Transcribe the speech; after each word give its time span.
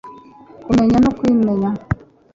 kumenya 0.63 0.97
no 1.03 1.11
kwimenya 1.17 1.69